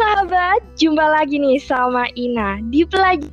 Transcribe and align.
sahabat, 0.00 0.60
jumpa 0.80 1.04
lagi 1.04 1.36
nih 1.36 1.60
sama 1.60 2.08
Ina 2.16 2.64
di 2.72 2.88
pelajaran 2.88 3.28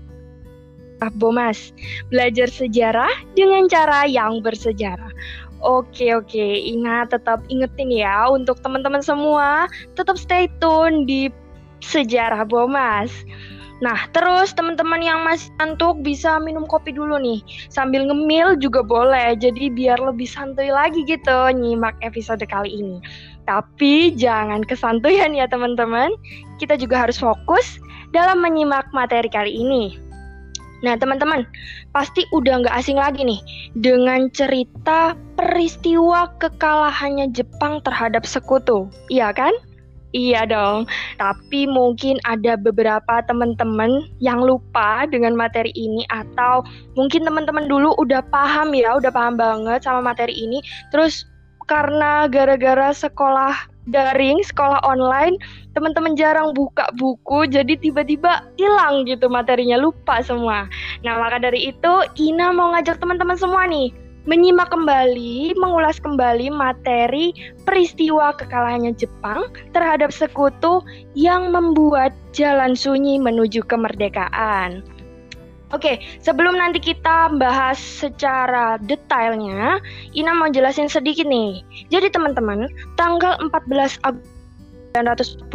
Bomas. 1.16 1.72
Belajar 2.12 2.52
sejarah 2.52 3.14
dengan 3.40 3.72
cara 3.72 4.04
yang 4.04 4.44
bersejarah. 4.44 5.14
Oke 5.64 6.12
oke, 6.12 6.48
Ina 6.60 7.08
tetap 7.08 7.40
ingetin 7.48 7.90
ya 7.90 8.28
untuk 8.28 8.60
teman-teman 8.60 9.00
semua, 9.00 9.72
tetap 9.96 10.20
stay 10.20 10.52
tune 10.60 11.08
di 11.08 11.32
Sejarah 11.80 12.44
Bomas. 12.44 13.14
Nah, 13.78 14.10
terus 14.10 14.58
teman-teman 14.58 15.02
yang 15.06 15.22
masih 15.22 15.54
ngantuk 15.62 16.02
bisa 16.02 16.42
minum 16.42 16.66
kopi 16.66 16.90
dulu 16.90 17.22
nih. 17.22 17.46
Sambil 17.70 18.10
ngemil 18.10 18.58
juga 18.58 18.82
boleh. 18.82 19.38
Jadi 19.38 19.70
biar 19.70 20.02
lebih 20.02 20.26
santuy 20.26 20.74
lagi 20.74 21.06
gitu 21.06 21.54
nyimak 21.54 21.94
episode 22.02 22.42
kali 22.50 22.74
ini. 22.74 22.98
Tapi 23.46 24.18
jangan 24.18 24.66
kesantuyan 24.66 25.38
ya 25.38 25.46
teman-teman. 25.46 26.10
Kita 26.58 26.74
juga 26.74 27.06
harus 27.06 27.22
fokus 27.22 27.78
dalam 28.18 28.42
menyimak 28.42 28.90
materi 28.98 29.30
kali 29.30 29.54
ini. 29.54 30.08
Nah 30.86 30.94
teman-teman, 30.94 31.42
pasti 31.90 32.22
udah 32.34 32.62
nggak 32.62 32.78
asing 32.78 33.02
lagi 33.02 33.26
nih 33.26 33.42
dengan 33.74 34.30
cerita 34.30 35.18
peristiwa 35.34 36.30
kekalahannya 36.38 37.34
Jepang 37.34 37.82
terhadap 37.82 38.30
sekutu. 38.30 38.86
Iya 39.10 39.34
kan? 39.34 39.54
Iya 40.16 40.48
dong, 40.48 40.88
tapi 41.20 41.68
mungkin 41.68 42.16
ada 42.24 42.56
beberapa 42.56 43.20
teman-teman 43.28 44.08
yang 44.24 44.40
lupa 44.40 45.04
dengan 45.12 45.36
materi 45.36 45.76
ini 45.76 46.08
atau 46.08 46.64
mungkin 46.96 47.28
teman-teman 47.28 47.68
dulu 47.68 47.92
udah 48.00 48.24
paham 48.32 48.72
ya, 48.72 48.96
udah 48.96 49.12
paham 49.12 49.36
banget 49.36 49.84
sama 49.84 50.00
materi 50.00 50.32
ini. 50.32 50.64
Terus 50.96 51.28
karena 51.68 52.24
gara-gara 52.32 52.96
sekolah 52.96 53.52
daring, 53.92 54.40
sekolah 54.48 54.80
online, 54.88 55.36
teman-teman 55.76 56.16
jarang 56.16 56.56
buka 56.56 56.88
buku, 56.96 57.44
jadi 57.52 57.76
tiba-tiba 57.76 58.48
hilang 58.56 59.04
gitu 59.04 59.28
materinya, 59.28 59.76
lupa 59.76 60.24
semua. 60.24 60.72
Nah, 61.04 61.20
maka 61.20 61.40
dari 61.40 61.72
itu 61.72 61.94
Ina 62.16 62.56
mau 62.56 62.72
ngajak 62.76 63.00
teman-teman 63.04 63.36
semua 63.36 63.68
nih 63.68 64.07
menyimak 64.28 64.70
kembali, 64.70 65.56
mengulas 65.56 65.98
kembali 65.98 66.52
materi 66.52 67.32
peristiwa 67.64 68.36
kekalahannya 68.36 68.94
Jepang 69.00 69.50
terhadap 69.72 70.12
sekutu 70.14 70.84
yang 71.16 71.50
membuat 71.50 72.12
jalan 72.36 72.76
sunyi 72.76 73.18
menuju 73.18 73.64
kemerdekaan. 73.66 74.84
Oke, 75.76 76.00
sebelum 76.24 76.56
nanti 76.56 76.80
kita 76.80 77.28
bahas 77.36 77.76
secara 77.76 78.80
detailnya, 78.88 79.84
Ina 80.16 80.32
mau 80.32 80.48
jelasin 80.48 80.88
sedikit 80.88 81.28
nih. 81.28 81.60
Jadi 81.92 82.08
teman-teman, 82.08 82.72
tanggal 82.96 83.36
14 83.52 84.00
Agustus 84.08 84.37
1945, 85.06 85.52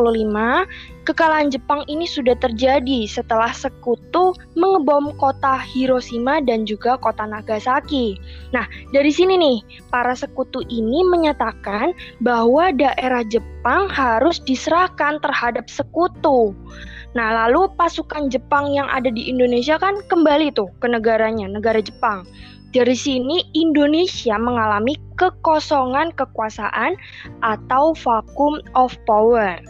kekalahan 1.09 1.51
Jepang 1.51 1.83
ini 1.91 2.07
sudah 2.07 2.39
terjadi 2.39 3.11
setelah 3.11 3.51
sekutu 3.51 4.37
mengebom 4.55 5.11
kota 5.19 5.59
Hiroshima 5.59 6.39
dan 6.45 6.63
juga 6.63 6.95
kota 7.01 7.27
Nagasaki. 7.27 8.15
Nah, 8.55 8.69
dari 8.95 9.11
sini 9.11 9.35
nih, 9.35 9.59
para 9.91 10.15
sekutu 10.15 10.63
ini 10.71 11.03
menyatakan 11.03 11.91
bahwa 12.23 12.71
daerah 12.71 13.27
Jepang 13.27 13.91
harus 13.91 14.39
diserahkan 14.47 15.19
terhadap 15.19 15.67
sekutu. 15.67 16.55
Nah, 17.13 17.45
lalu 17.45 17.69
pasukan 17.77 18.33
Jepang 18.33 18.73
yang 18.73 18.89
ada 18.89 19.13
di 19.13 19.29
Indonesia 19.29 19.77
kan 19.77 20.01
kembali 20.09 20.49
tuh 20.57 20.73
ke 20.81 20.89
negaranya, 20.89 21.45
negara 21.45 21.85
Jepang. 21.85 22.25
Dari 22.73 22.97
sini 22.97 23.45
Indonesia 23.53 24.41
mengalami 24.41 24.97
kekosongan 25.21 26.17
kekuasaan 26.17 26.97
atau 27.45 27.93
vacuum 27.93 28.65
of 28.73 28.97
power. 29.05 29.61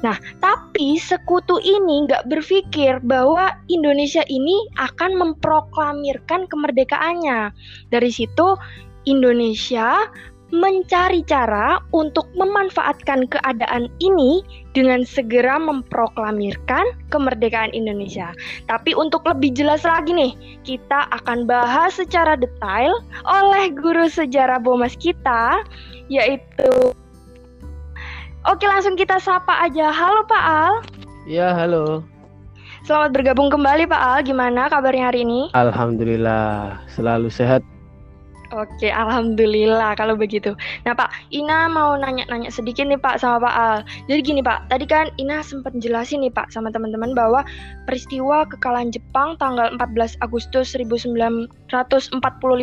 Nah, 0.00 0.16
tapi 0.40 0.96
sekutu 0.96 1.60
ini 1.60 2.08
nggak 2.08 2.32
berpikir 2.32 3.04
bahwa 3.04 3.52
Indonesia 3.68 4.24
ini 4.32 4.56
akan 4.80 5.20
memproklamirkan 5.20 6.48
kemerdekaannya. 6.48 7.52
Dari 7.92 8.08
situ 8.08 8.56
Indonesia 9.04 10.08
mencari 10.54 11.26
cara 11.26 11.82
untuk 11.90 12.30
memanfaatkan 12.38 13.26
keadaan 13.26 13.90
ini 13.98 14.46
dengan 14.78 15.02
segera 15.02 15.58
memproklamirkan 15.58 16.86
kemerdekaan 17.10 17.74
Indonesia. 17.74 18.30
Tapi 18.70 18.94
untuk 18.94 19.26
lebih 19.26 19.50
jelas 19.58 19.82
lagi 19.82 20.14
nih, 20.14 20.32
kita 20.62 21.10
akan 21.10 21.50
bahas 21.50 21.98
secara 21.98 22.38
detail 22.38 22.94
oleh 23.26 23.74
guru 23.74 24.06
sejarah 24.06 24.62
Bomas 24.62 24.94
kita, 24.94 25.66
yaitu 26.06 26.94
Oke, 28.46 28.62
langsung 28.62 28.94
kita 28.94 29.18
sapa 29.18 29.66
aja. 29.66 29.90
Halo 29.90 30.22
Pak 30.22 30.44
Al. 30.46 30.74
Ya, 31.26 31.50
halo. 31.50 32.06
Selamat 32.86 33.18
bergabung 33.18 33.50
kembali 33.50 33.90
Pak 33.90 33.98
Al. 33.98 34.18
Gimana 34.22 34.70
kabarnya 34.70 35.10
hari 35.10 35.26
ini? 35.26 35.50
Alhamdulillah, 35.50 36.78
selalu 36.86 37.26
sehat 37.26 37.66
Oke, 38.56 38.88
alhamdulillah 38.88 39.92
kalau 40.00 40.16
begitu. 40.16 40.56
Nah, 40.88 40.96
Pak, 40.96 41.12
Ina 41.28 41.68
mau 41.68 41.92
nanya-nanya 41.92 42.48
sedikit 42.48 42.88
nih, 42.88 42.96
Pak, 42.96 43.20
sama 43.20 43.44
Pak 43.44 43.52
Al. 43.52 43.78
Jadi 44.08 44.20
gini, 44.24 44.40
Pak, 44.40 44.72
tadi 44.72 44.88
kan 44.88 45.12
Ina 45.20 45.44
sempat 45.44 45.76
jelasin 45.76 46.24
nih, 46.24 46.32
Pak, 46.32 46.48
sama 46.48 46.72
teman-teman 46.72 47.12
bahwa 47.12 47.44
peristiwa 47.84 48.48
kekalahan 48.48 48.88
Jepang 48.88 49.36
tanggal 49.36 49.76
14 49.76 50.16
Agustus 50.24 50.72
1945 50.72 51.68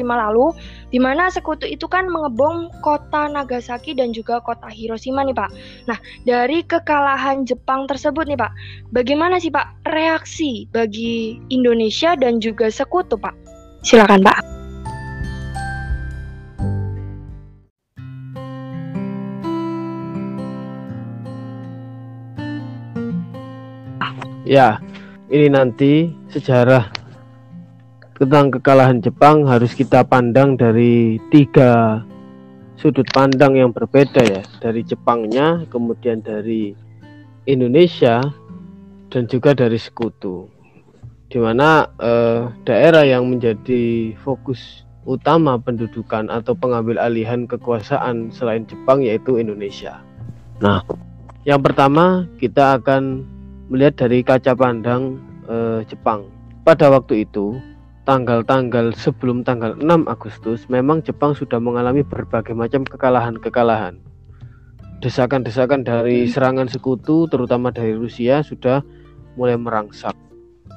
lalu, 0.02 0.46
di 0.90 0.98
mana 0.98 1.30
sekutu 1.30 1.70
itu 1.70 1.86
kan 1.86 2.10
mengebom 2.10 2.74
kota 2.82 3.30
Nagasaki 3.30 3.94
dan 3.94 4.18
juga 4.18 4.42
kota 4.42 4.74
Hiroshima 4.74 5.22
nih, 5.22 5.38
Pak. 5.38 5.50
Nah, 5.86 6.02
dari 6.26 6.66
kekalahan 6.66 7.46
Jepang 7.46 7.86
tersebut 7.86 8.26
nih, 8.26 8.40
Pak, 8.42 8.50
bagaimana 8.90 9.38
sih, 9.38 9.54
Pak, 9.54 9.86
reaksi 9.94 10.66
bagi 10.74 11.38
Indonesia 11.54 12.18
dan 12.18 12.42
juga 12.42 12.74
sekutu, 12.74 13.14
Pak? 13.14 13.38
Silakan, 13.86 14.26
Pak. 14.26 14.53
Ya, 24.54 24.78
ini 25.34 25.50
nanti 25.50 26.14
sejarah 26.30 26.94
tentang 28.22 28.54
kekalahan 28.54 29.02
Jepang 29.02 29.50
harus 29.50 29.74
kita 29.74 30.06
pandang 30.06 30.54
dari 30.54 31.18
tiga 31.34 32.06
sudut 32.78 33.10
pandang 33.10 33.58
yang 33.58 33.74
berbeda 33.74 34.22
ya, 34.22 34.46
dari 34.62 34.86
Jepangnya, 34.86 35.66
kemudian 35.74 36.22
dari 36.22 36.78
Indonesia, 37.50 38.22
dan 39.10 39.26
juga 39.26 39.58
dari 39.58 39.82
sekutu. 39.82 40.46
Di 41.34 41.42
mana 41.42 41.90
eh, 41.98 42.46
daerah 42.62 43.10
yang 43.10 43.26
menjadi 43.26 44.14
fokus 44.22 44.86
utama 45.10 45.58
pendudukan 45.58 46.30
atau 46.30 46.54
pengambil 46.54 47.02
alihan 47.02 47.50
kekuasaan 47.50 48.30
selain 48.30 48.70
Jepang 48.70 49.02
yaitu 49.02 49.42
Indonesia. 49.42 49.98
Nah, 50.62 50.86
yang 51.42 51.66
pertama 51.66 52.30
kita 52.38 52.78
akan 52.78 53.33
melihat 53.74 54.06
dari 54.06 54.22
kaca 54.22 54.54
pandang 54.54 55.18
eh, 55.50 55.82
Jepang. 55.90 56.30
Pada 56.62 56.94
waktu 56.94 57.26
itu, 57.26 57.58
tanggal-tanggal 58.06 58.94
sebelum 58.94 59.42
tanggal 59.42 59.74
6 59.82 60.06
Agustus, 60.06 60.70
memang 60.70 61.02
Jepang 61.02 61.34
sudah 61.34 61.58
mengalami 61.58 62.06
berbagai 62.06 62.54
macam 62.54 62.86
kekalahan-kekalahan. 62.86 63.98
Desakan-desakan 65.02 65.84
dari 65.84 66.30
serangan 66.30 66.70
sekutu, 66.70 67.26
terutama 67.28 67.74
dari 67.74 67.98
Rusia, 67.98 68.46
sudah 68.46 68.86
mulai 69.34 69.58
merangsak. 69.58 70.14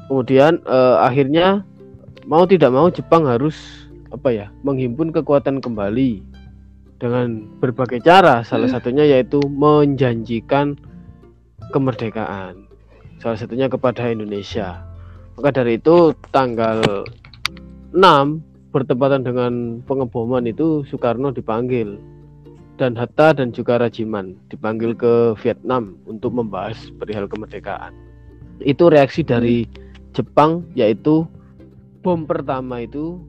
Kemudian 0.08 0.64
eh, 0.64 0.96
akhirnya 1.04 1.68
mau 2.24 2.48
tidak 2.48 2.72
mau 2.72 2.88
Jepang 2.88 3.28
harus 3.28 3.84
apa 4.08 4.32
ya 4.32 4.46
menghimpun 4.64 5.12
kekuatan 5.12 5.60
kembali 5.60 6.24
dengan 6.96 7.44
berbagai 7.60 8.00
cara. 8.00 8.40
Salah 8.40 8.72
hmm. 8.72 8.74
satunya 8.74 9.04
yaitu 9.04 9.38
menjanjikan 9.46 10.80
kemerdekaan 11.74 12.65
salah 13.20 13.38
satunya 13.38 13.66
kepada 13.70 14.08
Indonesia. 14.08 14.82
Maka 15.36 15.62
dari 15.62 15.76
itu 15.76 16.16
tanggal 16.32 17.04
6 17.92 17.96
bertepatan 18.72 19.24
dengan 19.24 19.80
pengeboman 19.84 20.44
itu 20.48 20.84
Soekarno 20.88 21.32
dipanggil 21.32 21.96
dan 22.76 22.92
Hatta 22.96 23.32
dan 23.32 23.52
juga 23.52 23.80
Rajiman 23.80 24.36
dipanggil 24.52 24.92
ke 24.92 25.32
Vietnam 25.40 25.96
untuk 26.04 26.36
membahas 26.36 26.76
perihal 27.00 27.24
kemerdekaan. 27.28 27.92
Itu 28.60 28.88
reaksi 28.92 29.24
dari 29.24 29.64
Jepang 30.12 30.64
yaitu 30.76 31.28
bom 32.00 32.24
pertama 32.24 32.84
itu 32.84 33.20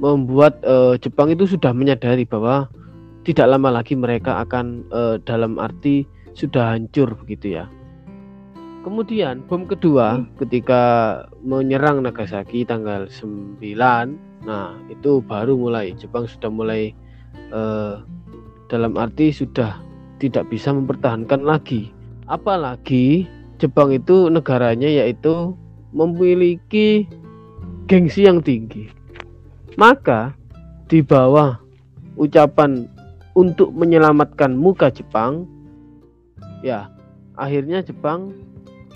membuat 0.00 0.60
uh, 0.64 0.96
Jepang 0.96 1.32
itu 1.32 1.44
sudah 1.44 1.76
menyadari 1.76 2.24
bahwa 2.24 2.68
tidak 3.24 3.52
lama 3.52 3.68
lagi 3.80 3.92
mereka 3.92 4.40
akan 4.40 4.88
uh, 4.88 5.20
dalam 5.28 5.60
arti 5.60 6.08
sudah 6.32 6.72
hancur 6.72 7.12
begitu 7.20 7.60
ya 7.60 7.68
Kemudian 8.80 9.44
bom 9.44 9.68
kedua 9.68 10.20
hmm. 10.20 10.40
ketika 10.40 10.82
menyerang 11.44 12.00
Nagasaki 12.00 12.64
tanggal 12.64 13.08
9 13.08 13.60
Nah 14.40 14.72
itu 14.88 15.20
baru 15.20 15.52
mulai 15.52 15.92
Jepang 16.00 16.24
sudah 16.24 16.48
mulai 16.48 16.96
uh, 17.52 18.00
dalam 18.72 18.96
arti 18.96 19.36
sudah 19.36 19.76
tidak 20.16 20.48
bisa 20.48 20.72
mempertahankan 20.72 21.44
lagi 21.44 21.92
Apalagi 22.30 23.26
Jepang 23.60 23.90
itu 23.92 24.30
negaranya 24.32 24.88
yaitu 24.88 25.52
memiliki 25.90 27.04
gengsi 27.90 28.24
yang 28.24 28.38
tinggi. 28.38 28.86
Maka 29.74 30.32
di 30.86 31.02
bawah 31.02 31.58
ucapan 32.14 32.86
untuk 33.34 33.74
menyelamatkan 33.74 34.54
muka 34.54 34.94
Jepang, 34.94 35.44
ya 36.62 36.86
akhirnya 37.34 37.82
Jepang 37.82 38.30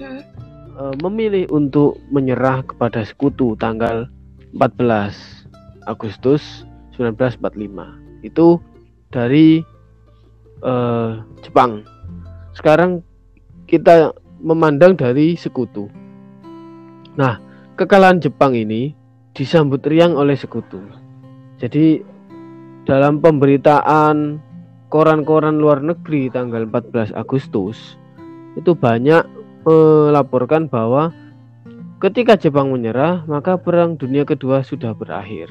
e, 0.01 0.83
memilih 1.03 1.47
untuk 1.55 1.99
menyerah 2.11 2.67
kepada 2.67 3.07
sekutu 3.07 3.55
tanggal 3.59 4.11
14 4.57 5.87
Agustus 5.87 6.67
1945. 6.97 8.27
Itu 8.27 8.59
dari 9.11 9.63
e, 10.63 10.75
Jepang. 11.43 11.85
Sekarang 12.55 13.03
kita 13.67 14.15
memandang 14.45 14.95
dari 14.95 15.35
sekutu. 15.35 15.89
Nah, 17.15 17.39
kekalahan 17.79 18.21
Jepang 18.21 18.53
ini 18.55 18.95
disambut 19.35 19.83
riang 19.87 20.15
oleh 20.15 20.39
sekutu. 20.39 20.79
Jadi 21.59 22.03
dalam 22.85 23.19
pemberitaan 23.25 24.39
koran-koran 24.93 25.59
luar 25.59 25.81
negeri 25.81 26.29
tanggal 26.29 26.69
14 26.69 27.17
Agustus 27.17 27.97
itu 28.55 28.77
banyak 28.77 29.25
melaporkan 29.65 30.69
bahwa 30.69 31.11
ketika 32.05 32.37
Jepang 32.37 32.71
menyerah, 32.71 33.25
maka 33.25 33.57
perang 33.57 33.97
dunia 33.97 34.29
kedua 34.29 34.61
sudah 34.61 34.93
berakhir. 34.93 35.49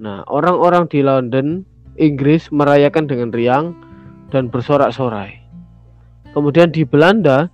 Nah, 0.00 0.24
orang-orang 0.26 0.88
di 0.88 1.04
London, 1.04 1.62
Inggris 2.00 2.48
merayakan 2.48 3.06
dengan 3.06 3.30
riang 3.30 3.76
dan 4.32 4.48
bersorak-sorai. 4.48 5.38
Kemudian 6.32 6.72
di 6.72 6.88
Belanda, 6.88 7.52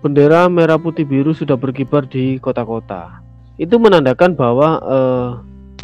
bendera 0.00 0.46
merah 0.46 0.78
putih 0.78 1.02
biru 1.02 1.34
sudah 1.34 1.58
berkibar 1.58 2.06
di 2.06 2.38
kota-kota. 2.38 3.18
Itu 3.58 3.76
menandakan 3.76 4.38
bahwa 4.38 4.68
eh, 4.80 5.30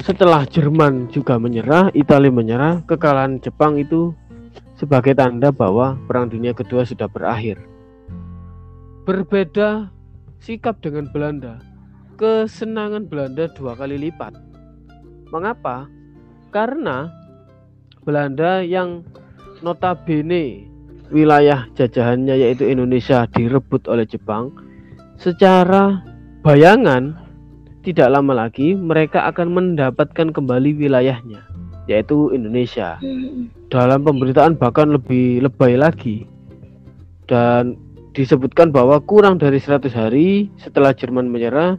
setelah 0.07 0.47
Jerman 0.47 1.11
juga 1.11 1.37
menyerah, 1.37 1.91
Italia 1.93 2.31
menyerah, 2.31 2.87
kekalahan 2.87 3.43
Jepang 3.43 3.77
itu 3.77 4.15
sebagai 4.79 5.17
tanda 5.17 5.51
bahwa 5.51 5.99
Perang 6.07 6.31
Dunia 6.31 6.53
Kedua 6.53 6.87
sudah 6.87 7.11
berakhir. 7.11 7.76
Berbeda 9.07 9.87
sikap 10.43 10.83
dengan 10.83 11.07
Belanda, 11.15 11.63
kesenangan 12.19 13.07
Belanda 13.07 13.47
dua 13.55 13.79
kali 13.79 13.95
lipat. 14.03 14.35
Mengapa? 15.31 15.87
Karena 16.51 17.07
Belanda 18.03 18.67
yang 18.67 19.07
notabene 19.63 20.67
wilayah 21.15 21.71
jajahannya 21.79 22.35
yaitu 22.35 22.67
Indonesia 22.67 23.31
direbut 23.31 23.87
oleh 23.87 24.03
Jepang, 24.11 24.51
secara 25.23 26.03
bayangan 26.43 27.15
tidak 27.87 28.11
lama 28.11 28.35
lagi 28.35 28.75
mereka 28.75 29.23
akan 29.31 29.55
mendapatkan 29.55 30.35
kembali 30.35 30.75
wilayahnya 30.75 31.47
yaitu 31.87 32.35
Indonesia. 32.35 32.99
Hmm. 32.99 33.55
Dalam 33.71 34.03
pemberitaan 34.03 34.59
bahkan 34.59 34.91
lebih 34.91 35.47
lebay 35.47 35.79
lagi. 35.79 36.27
Dan 37.31 37.86
disebutkan 38.17 38.73
bahwa 38.73 38.97
kurang 39.05 39.37
dari 39.37 39.61
100 39.61 39.93
hari 39.93 40.49
setelah 40.57 40.97
Jerman 40.97 41.29
menyerah, 41.29 41.77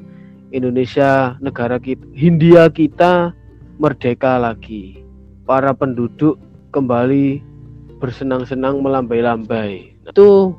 Indonesia 0.53 1.33
negara 1.41 1.81
kita, 1.81 2.05
Hindia 2.13 2.69
kita 2.69 3.33
merdeka 3.81 4.37
lagi. 4.37 5.01
Para 5.49 5.73
penduduk 5.73 6.37
kembali 6.77 7.41
bersenang-senang 7.97 8.85
melambai-lambai. 8.85 9.97
Itu 10.05 10.53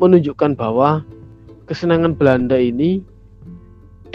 menunjukkan 0.00 0.56
bahwa 0.56 1.04
kesenangan 1.68 2.16
Belanda 2.16 2.56
ini 2.56 3.04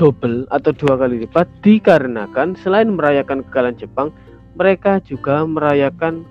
double 0.02 0.50
atau 0.50 0.74
dua 0.74 0.98
kali 0.98 1.22
lipat 1.22 1.46
dikarenakan 1.62 2.57
selain 2.57 2.98
merayakan 2.98 3.46
kekalahan 3.46 3.78
Jepang, 3.78 4.10
mereka 4.57 4.98
juga 5.06 5.46
merayakan 5.46 6.25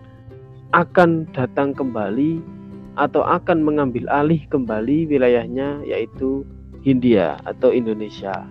akan 0.75 1.31
datang 1.31 1.71
kembali 1.71 2.43
atau 2.95 3.23
akan 3.27 3.63
mengambil 3.63 4.07
alih 4.11 4.43
kembali 4.51 5.11
wilayahnya 5.11 5.83
yaitu 5.83 6.47
Hindia 6.85 7.41
atau 7.49 7.73
Indonesia. 7.73 8.45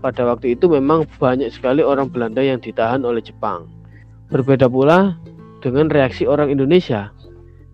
Pada 0.00 0.22
waktu 0.28 0.54
itu 0.54 0.70
memang 0.70 1.08
banyak 1.18 1.50
sekali 1.50 1.82
orang 1.82 2.12
Belanda 2.12 2.40
yang 2.44 2.62
ditahan 2.62 3.02
oleh 3.02 3.20
Jepang. 3.20 3.66
Berbeda 4.30 4.70
pula 4.70 5.18
dengan 5.64 5.90
reaksi 5.90 6.28
orang 6.28 6.52
Indonesia. 6.52 7.10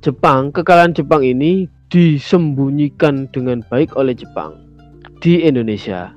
Jepang, 0.02 0.50
kekalahan 0.50 0.96
Jepang 0.96 1.22
ini 1.22 1.68
disembunyikan 1.92 3.28
dengan 3.30 3.60
baik 3.68 3.94
oleh 4.00 4.16
Jepang 4.16 4.56
di 5.20 5.44
Indonesia 5.44 6.10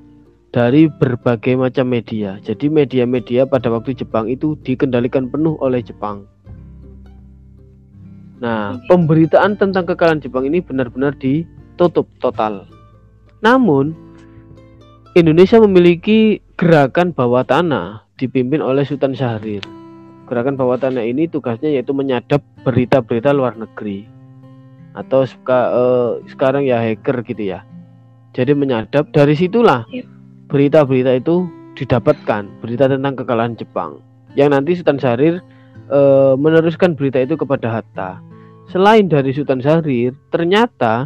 dari 0.55 0.87
berbagai 0.87 1.59
macam 1.59 1.91
media. 1.91 2.39
Jadi 2.39 2.71
media-media 2.71 3.43
pada 3.43 3.67
waktu 3.67 3.91
Jepang 3.91 4.31
itu 4.31 4.55
dikendalikan 4.63 5.27
penuh 5.27 5.59
oleh 5.59 5.83
Jepang. 5.83 6.23
Nah, 8.45 8.77
pemberitaan 8.85 9.57
tentang 9.57 9.89
kekalahan 9.89 10.21
Jepang 10.21 10.45
ini 10.45 10.61
benar-benar 10.61 11.17
ditutup 11.17 12.05
total. 12.21 12.69
Namun, 13.41 13.97
Indonesia 15.17 15.57
memiliki 15.57 16.45
gerakan 16.53 17.09
bawah 17.09 17.41
tanah 17.41 18.05
dipimpin 18.21 18.61
oleh 18.61 18.85
Sultan 18.85 19.17
Syahrir. 19.17 19.65
Gerakan 20.29 20.61
bawah 20.61 20.77
tanah 20.77 21.01
ini 21.01 21.25
tugasnya 21.25 21.73
yaitu 21.73 21.97
menyadap 21.97 22.45
berita-berita 22.61 23.33
luar 23.33 23.57
negeri 23.57 24.05
atau 24.93 25.25
suka, 25.25 25.59
uh, 25.73 26.09
sekarang 26.29 26.69
ya 26.69 26.77
hacker 26.77 27.25
gitu 27.25 27.49
ya. 27.49 27.65
Jadi 28.37 28.53
menyadap 28.53 29.09
dari 29.09 29.33
situlah 29.33 29.89
iya. 29.89 30.05
berita-berita 30.53 31.17
itu 31.17 31.49
didapatkan 31.73 32.45
berita 32.61 32.85
tentang 32.93 33.17
kekalahan 33.17 33.57
Jepang 33.57 34.05
yang 34.37 34.53
nanti 34.53 34.77
Sultan 34.77 35.01
Syahrir 35.01 35.41
uh, 35.89 36.37
meneruskan 36.37 36.93
berita 36.93 37.25
itu 37.25 37.33
kepada 37.33 37.81
Hatta. 37.81 38.34
Selain 38.69 39.05
dari 39.05 39.29
Sultan 39.29 39.61
Syahrir, 39.61 40.17
ternyata 40.33 41.05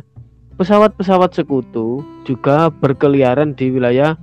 pesawat-pesawat 0.56 1.36
sekutu 1.36 2.04
juga 2.24 2.72
berkeliaran 2.72 3.56
di 3.56 3.72
wilayah 3.72 4.16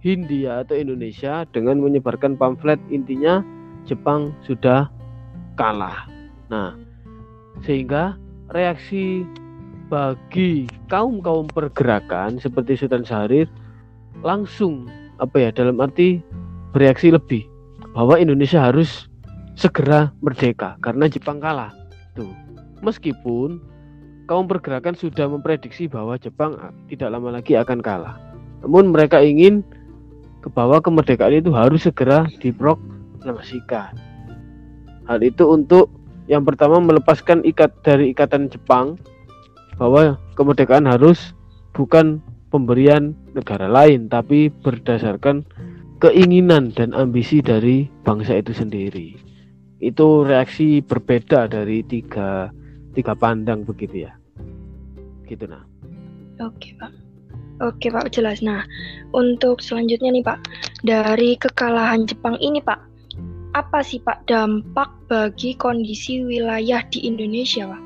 Hindia 0.00 0.64
atau 0.64 0.74
Indonesia 0.74 1.44
dengan 1.52 1.78
menyebarkan 1.78 2.34
pamflet 2.34 2.80
intinya 2.88 3.44
Jepang 3.84 4.32
sudah 4.42 4.88
kalah. 5.60 6.08
Nah, 6.48 6.74
sehingga 7.62 8.16
reaksi 8.50 9.22
bagi 9.90 10.70
kaum-kaum 10.88 11.50
pergerakan 11.50 12.38
seperti 12.38 12.78
Sultan 12.78 13.04
Syahrir 13.04 13.50
langsung 14.22 14.86
apa 15.20 15.36
ya 15.36 15.50
dalam 15.52 15.82
arti 15.82 16.22
bereaksi 16.72 17.12
lebih 17.12 17.44
bahwa 17.92 18.16
Indonesia 18.16 18.62
harus 18.62 19.10
segera 19.58 20.14
merdeka 20.22 20.78
karena 20.80 21.10
Jepang 21.10 21.42
kalah. 21.42 21.74
Tuh. 22.14 22.30
Meskipun 22.80 23.60
kaum 24.30 24.46
pergerakan 24.46 24.94
sudah 24.94 25.26
memprediksi 25.26 25.90
bahwa 25.90 26.14
Jepang 26.16 26.56
tidak 26.86 27.10
lama 27.10 27.34
lagi 27.34 27.58
akan 27.58 27.82
kalah. 27.82 28.16
Namun 28.62 28.94
mereka 28.94 29.18
ingin 29.20 29.66
ke 30.40 30.48
bawah 30.48 30.80
kemerdekaan 30.80 31.36
itu 31.36 31.52
harus 31.52 31.84
segera 31.84 32.24
diprok 32.40 32.80
Namasikan. 33.20 33.92
Hal 35.04 35.20
itu 35.20 35.44
untuk 35.44 35.92
yang 36.30 36.46
pertama 36.46 36.80
melepaskan 36.80 37.44
ikat 37.44 37.74
dari 37.84 38.14
ikatan 38.14 38.48
Jepang 38.48 38.96
bahwa 39.76 40.16
kemerdekaan 40.38 40.88
harus 40.88 41.36
bukan 41.76 42.22
pemberian 42.48 43.12
negara 43.36 43.66
lain 43.66 44.08
tapi 44.08 44.48
berdasarkan 44.62 45.44
keinginan 46.00 46.72
dan 46.72 46.96
ambisi 46.96 47.44
dari 47.44 47.90
bangsa 48.06 48.40
itu 48.40 48.56
sendiri. 48.56 49.18
Itu 49.82 50.24
reaksi 50.24 50.80
berbeda 50.80 51.48
dari 51.50 51.84
tiga 51.84 52.48
tiga 52.96 53.14
pandang 53.14 53.62
begitu 53.62 54.06
ya. 54.08 54.12
Gitu 55.26 55.46
nah. 55.46 55.62
Oke, 56.40 56.74
Pak. 56.80 56.92
Oke, 57.60 57.92
Pak, 57.92 58.10
jelas. 58.16 58.40
Nah, 58.40 58.64
untuk 59.12 59.60
selanjutnya 59.60 60.10
nih, 60.10 60.24
Pak. 60.24 60.38
Dari 60.80 61.36
kekalahan 61.36 62.08
Jepang 62.08 62.40
ini, 62.40 62.64
Pak, 62.64 62.90
apa 63.54 63.82
sih 63.82 63.98
Pak 63.98 64.30
dampak 64.30 64.90
bagi 65.10 65.58
kondisi 65.58 66.22
wilayah 66.22 66.86
di 66.94 67.02
Indonesia 67.02 67.66
Pak? 67.66 67.82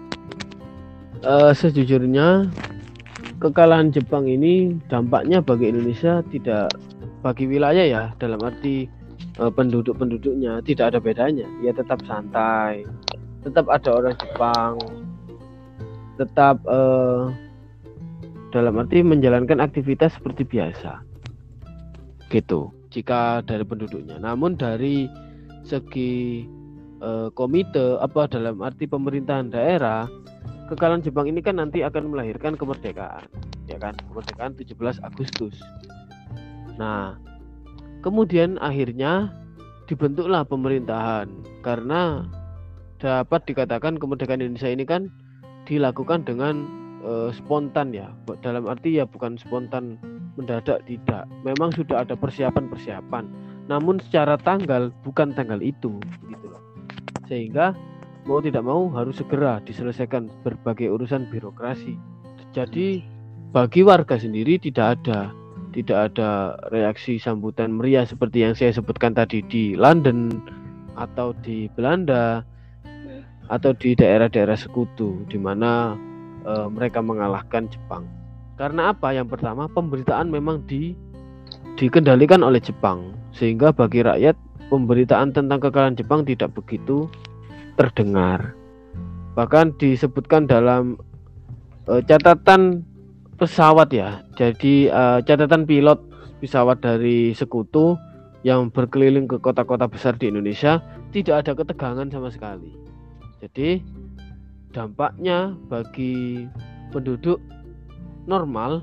Uh, 1.24 1.52
sejujurnya 1.56 2.52
kekalahan 3.40 3.88
Jepang 3.88 4.28
ini 4.28 4.76
dampaknya 4.92 5.40
bagi 5.40 5.72
Indonesia 5.72 6.20
tidak 6.28 6.76
bagi 7.24 7.48
wilayah 7.48 7.84
ya 7.88 8.02
dalam 8.20 8.36
arti 8.44 8.84
uh, 9.40 9.48
penduduk-penduduknya 9.48 10.60
tidak 10.68 10.92
ada 10.92 10.98
bedanya 11.00 11.48
ya 11.64 11.72
tetap 11.72 12.04
santai 12.04 12.84
tetap 13.44 13.68
ada 13.68 13.90
orang 13.92 14.16
Jepang. 14.16 14.74
Tetap 16.16 16.56
uh, 16.64 17.28
dalam 18.50 18.80
arti 18.80 19.04
menjalankan 19.04 19.60
aktivitas 19.60 20.16
seperti 20.16 20.48
biasa. 20.48 21.04
Gitu. 22.32 22.72
Jika 22.88 23.44
dari 23.44 23.62
penduduknya. 23.66 24.16
Namun 24.18 24.56
dari 24.56 25.06
segi 25.66 26.44
uh, 27.04 27.28
komite 27.34 28.00
apa 28.00 28.30
dalam 28.30 28.62
arti 28.64 28.88
pemerintahan 28.88 29.50
daerah 29.52 30.06
kekalahan 30.72 31.04
Jepang 31.04 31.28
ini 31.28 31.44
kan 31.44 31.60
nanti 31.60 31.84
akan 31.84 32.14
melahirkan 32.14 32.56
kemerdekaan. 32.56 33.26
Kan? 33.74 33.98
Kemerdekaan 33.98 34.54
17 34.54 35.02
Agustus. 35.02 35.58
Nah 36.78 37.18
kemudian 38.00 38.56
akhirnya 38.62 39.34
dibentuklah 39.90 40.46
pemerintahan. 40.46 41.26
Karena 41.60 42.24
dapat 42.98 43.46
dikatakan 43.46 43.98
kemerdekaan 43.98 44.42
Indonesia 44.42 44.70
ini 44.70 44.84
kan 44.86 45.10
dilakukan 45.64 46.26
dengan 46.26 46.66
e, 47.02 47.32
spontan 47.34 47.94
ya. 47.94 48.12
Dalam 48.44 48.68
arti 48.68 48.98
ya 48.98 49.08
bukan 49.08 49.40
spontan 49.40 49.98
mendadak 50.36 50.82
tidak. 50.86 51.28
Memang 51.42 51.72
sudah 51.72 52.04
ada 52.04 52.14
persiapan-persiapan. 52.14 53.24
Namun 53.70 54.02
secara 54.02 54.36
tanggal 54.36 54.92
bukan 55.02 55.32
tanggal 55.32 55.58
itu 55.64 55.96
gitu 56.28 56.46
loh. 56.46 56.62
Sehingga 57.26 57.72
mau 58.28 58.40
tidak 58.40 58.64
mau 58.64 58.88
harus 58.92 59.20
segera 59.20 59.60
diselesaikan 59.64 60.28
berbagai 60.44 60.88
urusan 60.92 61.28
birokrasi. 61.28 61.96
Jadi 62.52 63.04
bagi 63.54 63.86
warga 63.86 64.18
sendiri 64.18 64.58
tidak 64.58 65.00
ada 65.00 65.30
tidak 65.74 66.14
ada 66.14 66.54
reaksi 66.70 67.18
sambutan 67.18 67.74
meriah 67.74 68.06
seperti 68.06 68.46
yang 68.46 68.54
saya 68.54 68.70
sebutkan 68.70 69.10
tadi 69.10 69.42
di 69.50 69.74
London 69.74 70.30
atau 70.94 71.34
di 71.42 71.66
Belanda 71.74 72.46
atau 73.48 73.76
di 73.76 73.92
daerah-daerah 73.92 74.56
sekutu 74.56 75.24
di 75.28 75.36
mana 75.36 75.98
e, 76.44 76.52
mereka 76.72 77.04
mengalahkan 77.04 77.68
Jepang. 77.68 78.08
Karena 78.54 78.94
apa? 78.94 79.10
Yang 79.12 79.36
pertama, 79.36 79.66
pemberitaan 79.68 80.30
memang 80.30 80.62
di 80.64 80.94
dikendalikan 81.74 82.40
oleh 82.40 82.62
Jepang 82.62 83.12
sehingga 83.34 83.74
bagi 83.74 84.06
rakyat 84.06 84.38
pemberitaan 84.70 85.34
tentang 85.34 85.58
kekalahan 85.58 85.98
Jepang 85.98 86.22
tidak 86.22 86.54
begitu 86.54 87.10
terdengar. 87.74 88.54
Bahkan 89.34 89.76
disebutkan 89.76 90.46
dalam 90.46 90.96
e, 91.90 92.00
catatan 92.06 92.86
pesawat 93.36 93.90
ya. 93.90 94.22
Jadi 94.38 94.88
uh, 94.88 95.18
catatan 95.22 95.66
pilot 95.66 95.98
pesawat 96.38 96.80
dari 96.80 97.34
sekutu 97.34 97.98
yang 98.44 98.68
berkeliling 98.68 99.24
ke 99.24 99.40
kota-kota 99.40 99.88
besar 99.88 100.14
di 100.20 100.28
Indonesia 100.28 100.84
tidak 101.10 101.44
ada 101.44 101.52
ketegangan 101.56 102.08
sama 102.12 102.28
sekali. 102.30 102.70
Jadi 103.44 103.84
dampaknya 104.72 105.52
bagi 105.68 106.48
penduduk 106.96 107.36
normal 108.24 108.80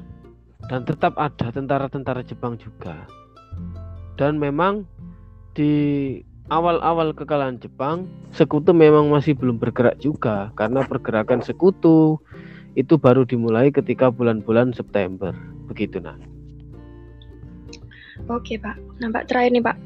dan 0.70 0.86
tetap 0.86 1.18
ada 1.18 1.50
tentara-tentara 1.50 2.22
Jepang 2.22 2.62
juga. 2.62 3.10
Dan 4.22 4.38
memang 4.38 4.86
di 5.58 5.74
awal-awal 6.54 7.10
kekalahan 7.18 7.58
Jepang, 7.58 8.06
sekutu 8.30 8.70
memang 8.70 9.10
masih 9.10 9.34
belum 9.34 9.58
bergerak 9.58 9.98
juga 9.98 10.54
karena 10.54 10.86
pergerakan 10.86 11.42
sekutu 11.42 12.22
itu 12.78 13.02
baru 13.02 13.26
dimulai 13.26 13.74
ketika 13.74 14.14
bulan-bulan 14.14 14.78
September. 14.78 15.34
Begitu 15.74 15.98
nah. 15.98 16.22
Oke 18.30 18.62
Pak. 18.62 18.78
Nah 19.02 19.10
Pak 19.10 19.26
terakhir 19.26 19.58
nih 19.58 19.66
Pak. 19.66 19.78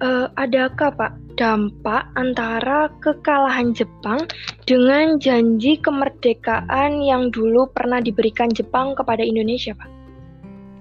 Uh, 0.00 0.32
adakah 0.40 0.96
Pak 0.96 1.12
dampak 1.36 2.08
antara 2.16 2.88
kekalahan 3.04 3.76
Jepang 3.76 4.24
dengan 4.64 5.20
janji 5.20 5.76
kemerdekaan 5.76 7.04
yang 7.04 7.28
dulu 7.28 7.68
pernah 7.72 8.00
diberikan 8.00 8.48
Jepang 8.48 8.96
kepada 8.96 9.20
Indonesia 9.20 9.76
Pak? 9.76 9.88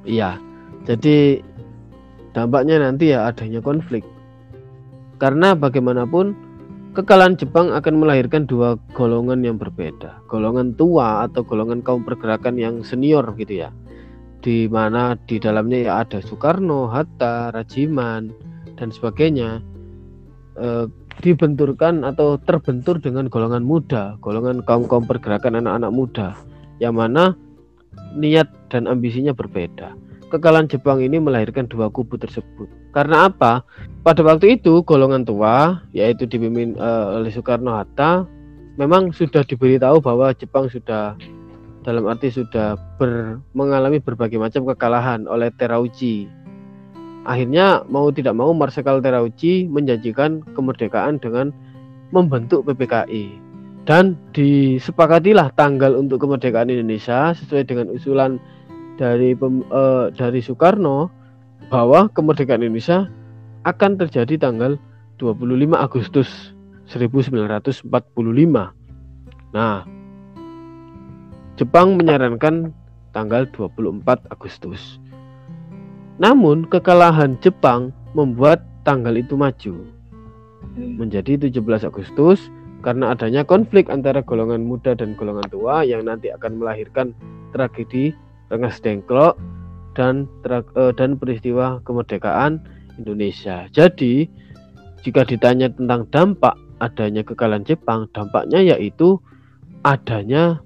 Iya. 0.07 0.39
Jadi 0.87 1.43
dampaknya 2.31 2.79
nanti 2.79 3.11
ya 3.11 3.27
adanya 3.27 3.59
konflik. 3.59 4.07
Karena 5.19 5.51
bagaimanapun 5.51 6.49
Kekalahan 6.89 7.37
Jepang 7.37 7.69
akan 7.69 8.01
melahirkan 8.01 8.49
dua 8.49 8.73
golongan 8.97 9.45
yang 9.45 9.61
berbeda, 9.61 10.25
golongan 10.25 10.73
tua 10.73 11.29
atau 11.29 11.45
golongan 11.45 11.85
kaum 11.85 12.01
pergerakan 12.01 12.57
yang 12.57 12.81
senior 12.81 13.21
gitu 13.37 13.61
ya. 13.61 13.69
Di 14.41 14.65
mana 14.65 15.13
di 15.29 15.37
dalamnya 15.37 15.85
ya 15.85 15.93
ada 16.01 16.17
Soekarno, 16.17 16.89
Hatta, 16.89 17.53
Rajiman 17.53 18.33
dan 18.79 18.95
sebagainya. 18.95 19.59
E, 20.55 20.87
dibenturkan 21.19 22.07
atau 22.07 22.39
terbentur 22.39 22.95
dengan 23.03 23.27
golongan 23.27 23.67
muda, 23.67 24.15
golongan 24.23 24.63
kaum-kaum 24.63 25.03
pergerakan 25.03 25.59
anak-anak 25.59 25.91
muda 25.91 26.27
yang 26.79 26.95
mana 26.95 27.35
niat 28.15 28.47
dan 28.71 28.87
ambisinya 28.87 29.35
berbeda 29.35 29.91
kekalahan 30.29 30.69
Jepang 30.69 31.01
ini 31.01 31.17
melahirkan 31.17 31.65
dua 31.65 31.89
kubu 31.89 32.15
tersebut. 32.15 32.69
Karena 32.93 33.27
apa? 33.27 33.65
Pada 34.05 34.21
waktu 34.21 34.61
itu 34.61 34.85
golongan 34.85 35.25
tua 35.25 35.81
yaitu 35.91 36.29
dipimpin 36.29 36.77
uh, 36.77 37.19
oleh 37.19 37.33
Soekarno 37.33 37.75
Hatta 37.75 38.29
memang 38.77 39.11
sudah 39.11 39.43
diberitahu 39.43 39.99
bahwa 39.99 40.31
Jepang 40.37 40.69
sudah 40.69 41.17
dalam 41.83 42.05
arti 42.05 42.29
sudah 42.29 42.77
ber, 43.01 43.41
mengalami 43.57 43.97
berbagai 43.97 44.37
macam 44.37 44.63
kekalahan 44.69 45.25
oleh 45.25 45.49
Terauchi. 45.57 46.29
Akhirnya 47.29 47.85
mau 47.85 48.09
tidak 48.09 48.33
mau 48.33 48.49
Marsikal 48.57 49.05
Terauchi 49.05 49.69
menjanjikan 49.69 50.41
kemerdekaan 50.57 51.21
dengan 51.21 51.53
membentuk 52.09 52.65
PPKI 52.65 53.37
dan 53.85 54.17
disepakatilah 54.33 55.53
tanggal 55.53 55.93
untuk 55.93 56.25
kemerdekaan 56.25 56.73
Indonesia 56.73 57.37
sesuai 57.37 57.69
dengan 57.69 57.93
usulan 57.93 58.41
dari 58.97 59.37
uh, 59.37 60.09
dari 60.09 60.41
Soekarno 60.41 61.13
bahwa 61.69 62.09
kemerdekaan 62.09 62.65
Indonesia 62.65 63.05
akan 63.69 64.01
terjadi 64.01 64.49
tanggal 64.49 64.81
25 65.21 65.77
Agustus 65.77 66.57
1945. 66.89 67.85
Nah, 69.53 69.85
Jepang 71.59 71.99
menyarankan 71.99 72.73
tanggal 73.13 73.45
24 73.53 74.33
Agustus. 74.33 74.97
Namun 76.19 76.67
kekalahan 76.67 77.39
Jepang 77.39 77.95
membuat 78.11 78.63
tanggal 78.83 79.15
itu 79.15 79.39
maju 79.39 79.87
menjadi 80.75 81.39
17 81.39 81.87
Agustus 81.87 82.51
karena 82.83 83.11
adanya 83.11 83.43
konflik 83.43 83.91
antara 83.91 84.23
golongan 84.23 84.63
muda 84.63 84.95
dan 84.95 85.15
golongan 85.15 85.47
tua 85.51 85.83
yang 85.83 86.07
nanti 86.07 86.31
akan 86.31 86.59
melahirkan 86.59 87.11
tragedi 87.51 88.15
Rengas 88.51 88.79
Dengklok 88.79 89.35
dan 89.93 90.25
uh, 90.47 90.93
dan 90.95 91.19
peristiwa 91.19 91.83
kemerdekaan 91.83 92.63
Indonesia. 92.97 93.67
Jadi 93.71 94.27
jika 95.03 95.23
ditanya 95.27 95.71
tentang 95.71 96.07
dampak 96.11 96.55
adanya 96.79 97.21
kekalahan 97.23 97.67
Jepang, 97.67 98.07
dampaknya 98.15 98.75
yaitu 98.75 99.19
adanya 99.83 100.59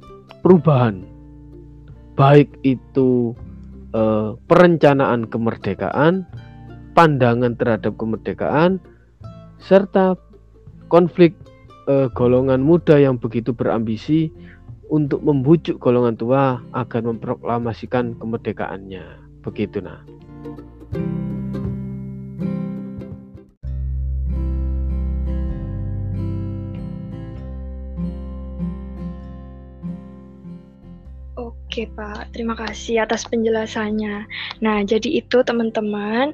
perubahan. 0.45 1.05
Baik 2.13 2.53
itu 2.62 3.33
uh, 3.94 4.36
perencanaan 4.50 5.30
kemerdekaan, 5.30 6.28
pandangan 6.98 7.56
terhadap 7.58 7.96
kemerdekaan 7.96 8.82
serta 9.62 10.20
konflik 10.92 11.34
uh, 11.88 12.12
golongan 12.12 12.60
muda 12.60 13.00
yang 13.00 13.16
begitu 13.18 13.56
berambisi 13.56 14.30
untuk 14.92 15.26
membujuk 15.26 15.82
golongan 15.82 16.14
tua 16.14 16.62
agar 16.76 17.02
memproklamasikan 17.02 18.20
kemerdekaannya. 18.20 19.06
Begitu 19.42 19.82
nah. 19.82 20.04
Oke 31.74 31.89
Pak, 31.98 32.38
terima 32.38 32.53
kasih 32.53 33.01
atas 33.01 33.25
penjelasannya. 33.25 34.30
Nah, 34.62 34.86
jadi 34.86 35.10
itu 35.10 35.42
teman-teman 35.42 36.30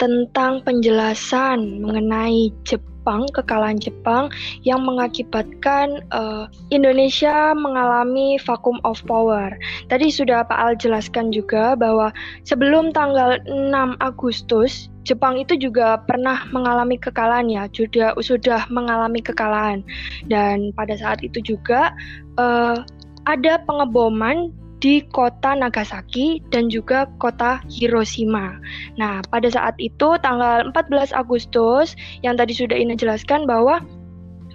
tentang 0.00 0.64
penjelasan 0.64 1.84
mengenai 1.84 2.48
Jepang 2.64 3.28
kekalahan 3.36 3.76
Jepang 3.76 4.32
yang 4.64 4.88
mengakibatkan 4.88 6.00
uh, 6.08 6.48
Indonesia 6.72 7.52
mengalami 7.52 8.40
vacuum 8.40 8.80
of 8.88 8.96
power. 9.04 9.52
Tadi 9.92 10.08
sudah 10.08 10.48
Pak 10.48 10.56
Al 10.56 10.72
jelaskan 10.80 11.36
juga 11.36 11.76
bahwa 11.76 12.08
sebelum 12.48 12.88
tanggal 12.96 13.44
6 13.44 13.68
Agustus 14.00 14.88
Jepang 15.04 15.36
itu 15.36 15.52
juga 15.60 16.00
pernah 16.08 16.48
mengalami 16.48 16.96
kekalahan 16.96 17.52
ya, 17.52 17.68
sudah 17.76 18.16
sudah 18.24 18.64
mengalami 18.72 19.20
kekalahan 19.20 19.84
dan 20.32 20.72
pada 20.72 20.96
saat 20.96 21.20
itu 21.20 21.44
juga 21.44 21.92
uh, 22.40 22.80
ada 23.28 23.60
pengeboman 23.68 24.48
di 24.78 25.02
kota 25.10 25.58
Nagasaki 25.58 26.42
dan 26.54 26.70
juga 26.70 27.10
kota 27.18 27.58
Hiroshima. 27.66 28.58
Nah, 28.94 29.22
pada 29.26 29.50
saat 29.50 29.74
itu 29.82 30.14
tanggal 30.22 30.70
14 30.70 31.10
Agustus 31.14 31.98
yang 32.22 32.38
tadi 32.38 32.54
sudah 32.54 32.78
Ina 32.78 32.94
jelaskan 32.94 33.46
bahwa 33.46 33.82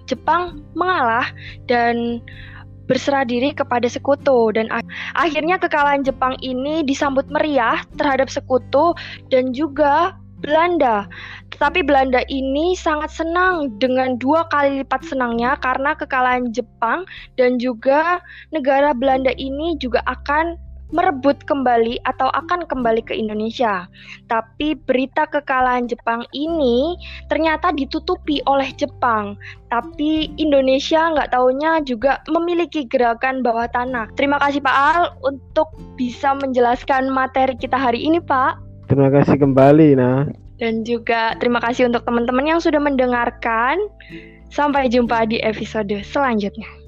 Jepang 0.07 0.63
mengalah 0.75 1.31
dan 1.67 2.19
berserah 2.83 3.23
diri 3.23 3.55
kepada 3.55 3.87
sekutu 3.87 4.51
dan 4.51 4.67
akhirnya 5.15 5.55
kekalahan 5.55 6.03
Jepang 6.03 6.35
ini 6.43 6.83
disambut 6.83 7.23
meriah 7.31 7.79
terhadap 7.95 8.27
sekutu 8.27 8.91
dan 9.31 9.55
juga 9.55 10.19
Belanda. 10.43 11.07
Tetapi 11.55 11.87
Belanda 11.87 12.21
ini 12.27 12.75
sangat 12.75 13.15
senang 13.15 13.71
dengan 13.79 14.19
dua 14.19 14.43
kali 14.51 14.83
lipat 14.83 15.07
senangnya 15.07 15.55
karena 15.63 15.95
kekalahan 15.95 16.51
Jepang 16.51 17.07
dan 17.39 17.57
juga 17.57 18.19
negara 18.51 18.91
Belanda 18.91 19.31
ini 19.39 19.79
juga 19.79 20.03
akan 20.05 20.59
merebut 20.93 21.41
kembali 21.49 21.97
atau 22.05 22.29
akan 22.29 22.69
kembali 22.69 23.01
ke 23.03 23.17
Indonesia. 23.17 23.89
Tapi 24.29 24.77
berita 24.77 25.25
kekalahan 25.25 25.89
Jepang 25.89 26.23
ini 26.31 26.95
ternyata 27.27 27.73
ditutupi 27.73 28.39
oleh 28.45 28.69
Jepang. 28.77 29.33
Tapi 29.73 30.29
Indonesia 30.37 31.09
nggak 31.17 31.33
taunya 31.33 31.81
juga 31.81 32.21
memiliki 32.29 32.85
gerakan 32.85 33.41
bawah 33.41 33.65
tanah. 33.73 34.05
Terima 34.13 34.37
kasih 34.37 34.61
Pak 34.61 34.77
Al 34.77 35.03
untuk 35.25 35.73
bisa 35.97 36.37
menjelaskan 36.37 37.09
materi 37.09 37.57
kita 37.57 37.75
hari 37.75 38.05
ini 38.05 38.21
Pak. 38.21 38.62
Terima 38.87 39.09
kasih 39.09 39.37
kembali 39.39 39.95
nah. 39.95 40.27
Dan 40.59 40.85
juga 40.85 41.33
terima 41.41 41.59
kasih 41.59 41.89
untuk 41.89 42.05
teman-teman 42.05 42.55
yang 42.55 42.59
sudah 42.61 42.79
mendengarkan. 42.79 43.79
Sampai 44.53 44.85
jumpa 44.85 45.25
di 45.25 45.41
episode 45.41 45.89
selanjutnya. 46.05 46.82